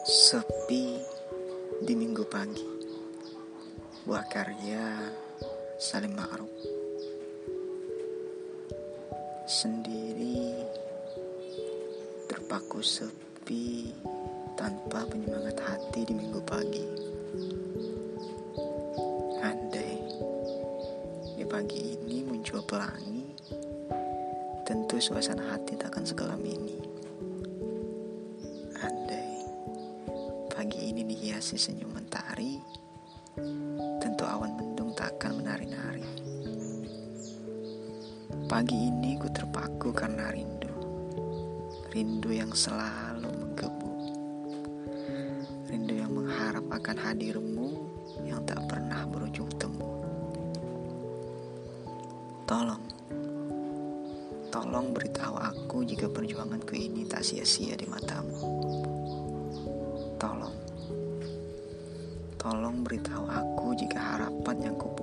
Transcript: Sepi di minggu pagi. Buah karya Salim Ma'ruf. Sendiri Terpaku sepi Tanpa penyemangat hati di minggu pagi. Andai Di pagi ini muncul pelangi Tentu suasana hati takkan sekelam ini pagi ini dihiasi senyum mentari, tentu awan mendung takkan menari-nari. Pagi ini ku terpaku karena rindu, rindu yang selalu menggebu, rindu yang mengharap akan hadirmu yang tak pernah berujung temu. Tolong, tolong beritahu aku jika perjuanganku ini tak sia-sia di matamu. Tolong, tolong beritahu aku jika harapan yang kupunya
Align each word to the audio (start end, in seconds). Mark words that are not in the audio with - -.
Sepi 0.00 0.96
di 1.84 1.92
minggu 1.92 2.24
pagi. 2.24 2.64
Buah 4.08 4.24
karya 4.32 5.12
Salim 5.76 6.16
Ma'ruf. 6.16 6.48
Sendiri 9.44 10.56
Terpaku 12.24 12.80
sepi 12.80 13.92
Tanpa 14.56 15.04
penyemangat 15.04 15.60
hati 15.60 16.08
di 16.08 16.14
minggu 16.16 16.40
pagi. 16.48 16.86
Andai 19.44 20.00
Di 21.36 21.44
pagi 21.44 22.00
ini 22.00 22.24
muncul 22.24 22.64
pelangi 22.64 23.36
Tentu 24.64 24.96
suasana 24.96 25.50
hati 25.52 25.76
takkan 25.76 26.08
sekelam 26.08 26.40
ini 26.40 26.69
pagi 30.60 30.92
ini 30.92 31.08
dihiasi 31.08 31.56
senyum 31.56 31.88
mentari, 31.96 32.60
tentu 33.96 34.28
awan 34.28 34.52
mendung 34.60 34.92
takkan 34.92 35.40
menari-nari. 35.40 36.04
Pagi 38.44 38.92
ini 38.92 39.16
ku 39.16 39.24
terpaku 39.32 39.88
karena 39.88 40.28
rindu, 40.28 40.68
rindu 41.96 42.28
yang 42.28 42.52
selalu 42.52 43.32
menggebu, 43.40 43.92
rindu 45.72 45.96
yang 45.96 46.12
mengharap 46.12 46.68
akan 46.68 46.96
hadirmu 47.08 47.80
yang 48.28 48.44
tak 48.44 48.60
pernah 48.68 49.08
berujung 49.08 49.48
temu. 49.56 49.88
Tolong, 52.44 52.84
tolong 54.52 54.92
beritahu 54.92 55.40
aku 55.40 55.88
jika 55.88 56.12
perjuanganku 56.12 56.76
ini 56.76 57.08
tak 57.08 57.24
sia-sia 57.24 57.80
di 57.80 57.88
matamu. 57.88 58.99
Tolong, 60.20 60.52
tolong 62.36 62.84
beritahu 62.84 63.24
aku 63.24 63.72
jika 63.72 63.96
harapan 63.96 64.68
yang 64.68 64.76
kupunya 64.76 64.99